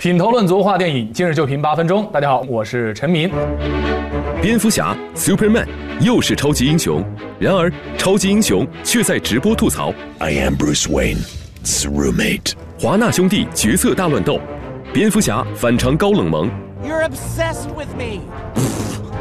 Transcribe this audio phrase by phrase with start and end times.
[0.00, 2.08] 品头论足话电影，今日就评八分钟。
[2.12, 3.28] 大家好，我是陈明。
[4.40, 5.66] 蝙蝠侠 Superman
[6.00, 7.04] 又是超级英雄，
[7.36, 9.92] 然而超级英雄却在直播吐槽。
[10.18, 11.26] I am Bruce Wayne.
[11.64, 12.52] It's roommate.
[12.78, 14.38] 华纳兄弟角色大乱斗，
[14.94, 16.48] 蝙蝠侠反常高冷萌。
[16.84, 18.20] You're obsessed with me.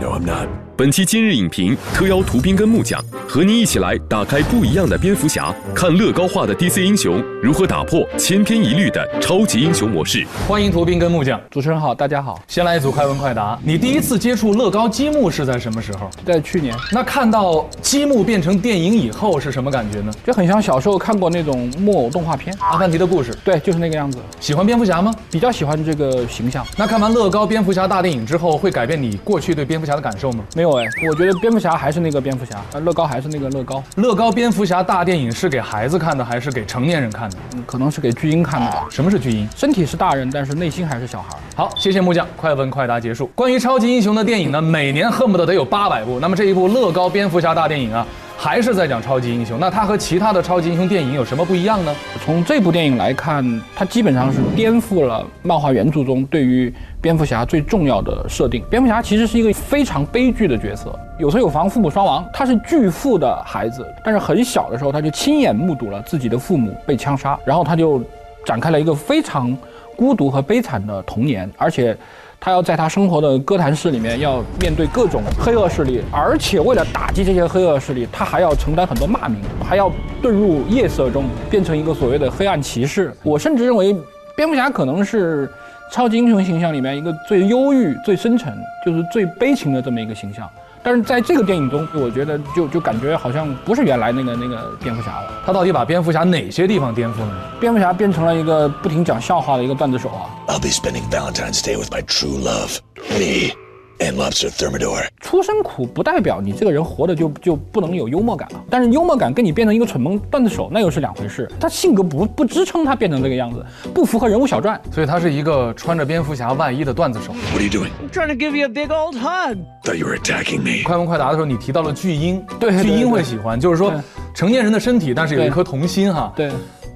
[0.00, 0.46] No, I'm not.
[0.80, 2.98] 本期今日影评特邀图斌跟木匠，
[3.28, 10.26] 和您一起来打开不一样的蝙蝠侠，看乐高化的 DC 英雄如何打破千篇一律的超级英雄模式。
[10.48, 11.38] 欢迎图斌跟木匠。
[11.50, 12.42] 主持人好，大家好。
[12.48, 13.58] 先来一组快问快答。
[13.62, 16.08] 你第一次接触乐高积木是在什么时候？
[16.24, 20.10] 在去年那看到积木变成电影以后是什么感觉呢？
[20.24, 23.36] 就很像小时候看过那种木偶动画片，阿凡提的故事。
[23.44, 24.16] 对，就是那个样子。
[24.40, 25.14] 喜欢蝙蝠侠吗？
[25.30, 26.66] 比较喜欢这个形象。
[26.78, 30.42] 那看完乐高蝙蝠侠大电影之后，会改变你过去对蝙蝠侠的感受吗？
[30.56, 37.36] 没有哎，我觉得蝙蝠侠还是那个蝙蝠侠，呃，乐高还是那个乐高，乐高蝙蝠侠大电影是给孩子看的，还是给成年人看的？
[37.54, 38.86] 嗯可能是给巨婴看的吧。
[38.90, 39.48] 什么是巨婴？
[39.56, 41.36] 身体是大人，但是内心还是小孩。
[41.54, 43.26] 好，谢谢木匠，快问快答结束。
[43.34, 46.18] 关于超级英雄的电影呢，每年恨不得得有八百部。
[46.20, 48.06] 那么这一部乐高蝙蝠侠大电影啊，
[48.42, 49.60] 还是在讲超级英雄。
[49.60, 51.94] 那它和其他的超级英雄电影有什么不一样呢？
[52.24, 53.44] 从这部电影来看，
[53.76, 58.64] 它基本上是颠覆了漫画原著中对于蝙蝠侠最重要的设定。
[58.70, 62.26] 蝙蝠侠其实是一个非常悲剧的角色，有车有房，父母双亡。
[62.32, 68.02] 他是巨富的孩子，但是很小的时候他就亲眼目睹了自己的父母被枪杀，然后他就
[68.46, 69.54] 展开了一个非常
[69.94, 71.94] 孤独和悲惨的童年，而且。
[72.40, 83.14] 他要在他生活的哥谭市里面，要面对各种黑恶势力，而且为了打击这些黑恶势力，他还要承担很多骂名，还要遁入夜色中，变成一个所谓的黑暗骑士。
[83.22, 83.94] 我甚至认为，
[84.34, 85.50] 蝙蝠侠可能是
[85.92, 88.50] 超级英雄形象里面一个最忧郁、最深沉，
[88.86, 90.48] 就是最悲情的这么一个形象。
[90.82, 95.42] 但是在这个电影中，我觉得就就感觉好像不是原来那个那个蝙蝠侠了。
[95.44, 97.52] 他到底把蝙蝠侠哪些地方颠覆了？
[97.60, 100.24] 蝙蝠侠变成了一个不停讲笑话的一个段子手啊。
[100.48, 102.78] I'll be spending Valentine's Day with my true love,
[103.10, 103.54] me,
[104.00, 105.06] and Lobster Thermidor.
[105.20, 111.48] 出身苦不代表你这个人活的就就不能有幽默感了，但是幽默感跟你变成一个蠢萌段子手那又是两回事。
[111.60, 113.64] 他性格不不支撑他变成这个样子，
[113.94, 114.80] 不符合人物小传。
[114.90, 117.32] 所以他是一个穿着蝙蝠侠外衣的段子手。
[117.52, 117.90] What are you doing?
[118.02, 119.58] I'm trying to give you a big old hug.
[119.84, 120.82] Thought you were attacking me.
[120.84, 123.92] 快问快答的时候，你提到了巨婴，对对巨婴会喜欢，就是说
[124.34, 126.32] 成年人的身体，但是有一颗童心哈。
[126.34, 126.50] 对，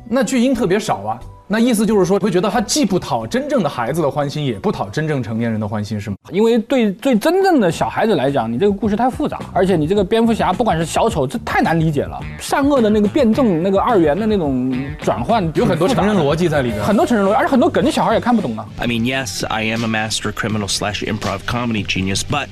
[0.08, 1.20] 那巨婴特别少啊。
[1.46, 6.16] 那意思就是说，会觉得他既不讨真正的孩子的欢心，也不讨真正成年人的欢心，是吗？
[6.32, 16.82] 因为对对真正的小孩子来讲，你这个故事太复杂，而且你这个蝙蝠侠不管是小丑，这太难理解了，善恶的那个辩证，那个二元的那种转换，有很多成人逻辑在里面。
[16.82, 18.66] 很多成人逻辑，而且很多梗小孩也看不懂啊。
[18.78, 22.48] I mean, yes, I am a master criminal slash improv comedy genius, but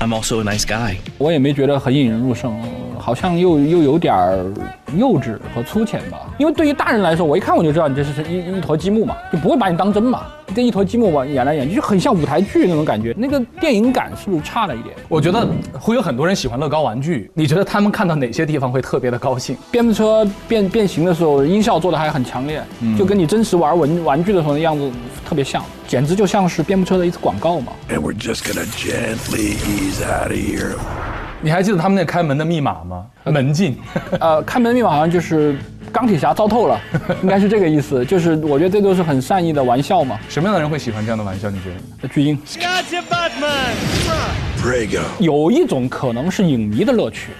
[0.00, 0.96] I'm also a nice guy.
[1.16, 2.54] 我也没觉得很引人入胜，
[3.00, 4.44] 好像又又有点儿
[4.96, 6.18] 幼稚和粗浅吧。
[6.38, 10.22] 因为对于大人来说，我一看我就知道你这是一一坨积木嘛，就不会把你当真嘛。
[10.52, 14.92] 这一坨积木吧，演来演去就很像舞台剧那种感觉，那个电影感是不是差了一点？
[15.08, 15.46] 我觉得
[15.78, 19.56] 会有很多人喜欢乐高玩具，你觉得他们看到哪些地方会特别的高兴？
[19.70, 22.60] 蝙蝠车变变形的时候，音效做的还很强烈，
[22.98, 24.90] 就跟你真实玩文玩具的时候的样子
[25.24, 27.72] 特别像，简直就像是蝙蝠车的一次广告嘛。
[27.88, 30.74] And we're just gonna gently ease out of here.
[31.42, 33.06] 你还记得他们那开门的密码吗？
[33.24, 33.76] 门禁。
[34.20, 35.56] 呃，开门密码好像就是
[35.90, 36.78] 钢铁侠糟透了，
[37.22, 38.04] 应该是这个意思。
[38.04, 40.18] 就是我觉得这都是很善意的玩笑嘛。
[40.28, 41.48] 什么样的人会喜欢这样的玩笑？
[41.50, 41.70] 你觉
[42.02, 42.08] 得？
[42.08, 42.38] 巨婴.
[45.18, 47.30] 有一种可能是影迷的乐趣，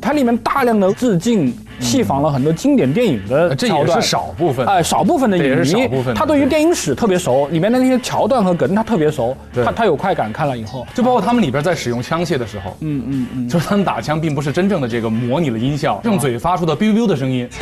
[0.00, 4.66] 它里面大量的致敬，戏仿了很多经典电影的呃这也桥段是少部分。
[4.66, 17.48] 哎，少部分的也影迷是少部分的，他对于电影史特别熟，里面的那些桥段和梗他特别熟，对他他有快感，看了以后，就包括他们里边在使用枪械的时候，嗯嗯嗯，就是他们打枪并不是真正的这个模拟了音效，用嘴发出的 biu biu 的声音。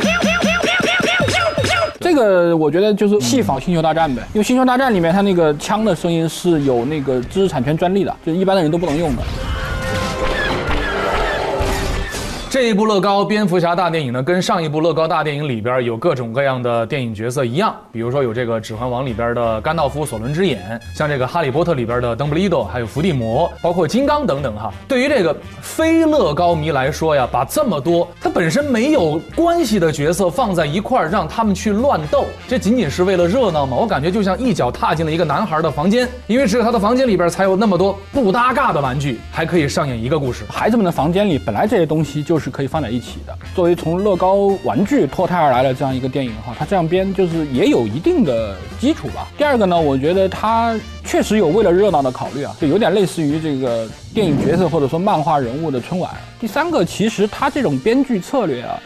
[1.99, 9.23] 这个我觉得就是戏仿《星球大战》呗，因为《星球大战》里面它那个枪的声音是有那个知识产权专利的，就是一般的人都不能用的。
[12.55, 24.73] 这一部乐高蝙蝠侠大电影呢，跟上一部乐高大电影里边有各种各样的电影角色一样，比如说有这个《指环王》里边的甘道夫、索伦之眼，像这个《哈利波特》里边的邓布利多，还有伏地魔，包括金刚等等哈。
[24.87, 33.75] 对于这个非乐高迷来说呀，把这么多它本身没有关系的角色放在一块儿，让他们去乱斗，这仅仅是为了热闹吗？
[33.75, 40.45] 我感觉就像一脚踏进了一个男孩的房间，因为只有他的房间里边才有那么多不搭嘎的玩具，还可以上演一个故事。
[40.47, 43.35] 孩子们的房间里本来这些东西就是是可以放在一起的。
[43.55, 49.27] 作为从乐高玩具脱胎而来的这样一个电影的话，它这样编就是也有一定的基础吧。
[49.35, 56.11] 第二个呢，我觉得它确实有为了热闹的考虑啊，就有点类似于这个电影角色或者说漫画人物的春晚。
[56.39, 58.79] 第三个，其实它这种编剧策略啊。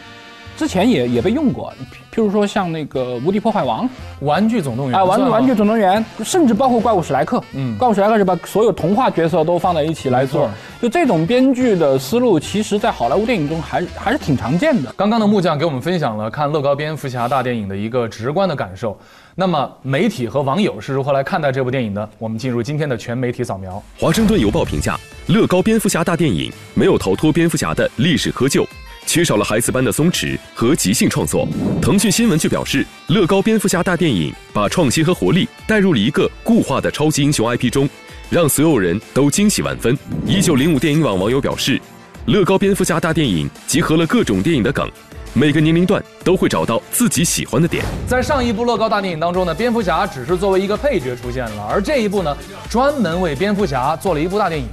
[0.59, 1.71] 之前也也被用过，
[2.13, 3.85] 譬譬如说像那个《无敌破坏王》
[4.19, 10.49] 玩具总动员啊，玩玩具总动员，甚至包括怪物史莱克，嗯怪物史莱克是把所有童话角色都放在一起来做，
[10.81, 14.93] 就这种编剧的思路，其实在好莱坞电影中还还是挺常见的。
[14.97, 18.99] 刚刚的木匠给我们分享了看乐高蝙蝠侠大电影的一个直观的感受。
[19.33, 22.09] 那么媒体和网友是如何来看待这部电影的？
[22.17, 23.81] 我们进入今天的全媒体扫描。
[23.97, 28.65] 华盛顿邮报评价：乐高蝙蝠侠大电影没有逃脱蝙蝠侠的历史窠臼，
[29.09, 31.47] 缺少了孩子般的松弛和即兴创作。
[31.81, 37.89] 腾讯新闻却表示，乐高蝙蝠侠大电影把创新和活力带入了一个固化的超级英雄 IP 中，
[38.29, 39.97] 让所有人都惊喜万分。
[40.27, 41.81] 一九零五电影网网友表示，
[42.27, 44.87] 乐高蝙蝠侠大电影集合了各种电影的梗，
[45.33, 47.83] 每个年龄段都会找到自己喜欢的点。
[48.07, 52.37] 在上一部乐高大电影当中呢，蝙蝠侠只是作为一个配角出现了，而这一部呢，
[52.69, 54.67] 专门为蝙蝠侠做了一部大电影。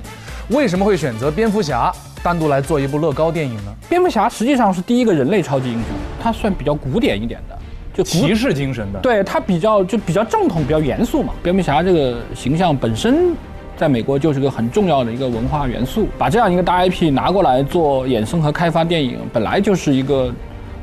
[0.50, 1.90] 为什么会选择蝙蝠侠
[2.26, 3.72] 单独来做一部乐高电影呢？
[3.88, 5.84] 蝙蝠侠实际上是第一个人类超级英雄，
[6.20, 7.56] 他算比较古典一点的，
[7.94, 11.32] 就骑士精神的，对他比较就比较正统、比较严肃嘛。
[11.40, 13.32] 蝙蝠侠这个形象本身，
[13.76, 16.08] 在美国就是个很重要的一个文化元素。
[16.18, 20.34] 把这样一个大 IP 拿过来做衍生和开发电影，本来就是一个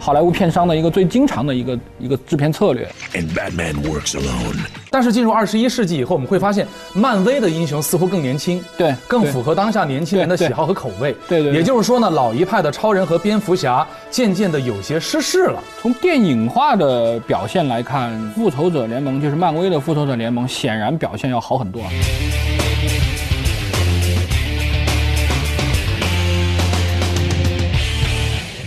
[0.03, 2.85] 好莱坞片商的一个最经常的一个一个制片策略。
[3.13, 4.57] And Batman works alone.
[4.89, 11.15] 但是进入二十一世纪以后，我们会发现，漫威的英雄似乎更年轻，对对更符合当下年轻人的喜好和口味。
[11.29, 15.63] 对对对也就是说呢，老一派的超人和蝙蝠侠渐渐的有些失势了。
[15.81, 21.81] 从电影化的表现来看，《复仇者联盟》就是漫威的《复仇者联盟》，显然表现要好很多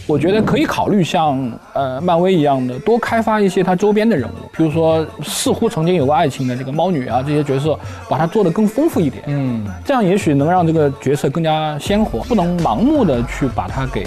[0.06, 7.76] 我觉得可以考虑像呃漫威一样的，多开发一些它周边的人物，比如说似乎曾经有过爱情的这个猫女啊这些角色，
[8.08, 9.24] 把它做得更丰富一点。
[9.26, 14.06] 嗯，这样也许能让这个角色更加鲜活，不能盲目的去把它给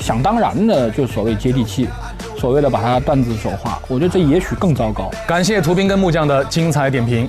[0.00, 1.86] 想当然的就所谓接地气，
[2.38, 5.10] 所谓的把它段子手化，我觉得这也许更糟糕。
[5.26, 7.28] 感谢图斌跟木匠的精彩点评。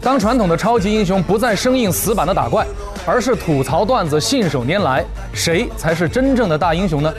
[0.00, 2.64] 当传统的超级英雄不再生硬死板的打怪，
[3.06, 7.14] 而是吐槽段子信手拈来，谁才是真正的大英雄呢？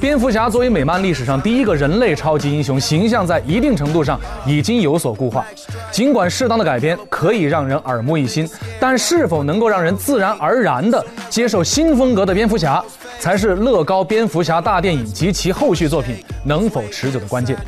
[0.00, 4.16] 蝙蝠侠作为美漫历史上第一个人类超级英雄，形象在一定程度上
[4.46, 5.44] 已经有所固化。
[5.90, 8.48] 尽管适当的改编可以让人耳目一新，
[8.78, 12.80] 但是否能够让人自然而然地接受新风格的蝙蝠侠，
[13.18, 17.58] 才是乐高蝙蝠侠大电影及其后续作品能否持久的关键。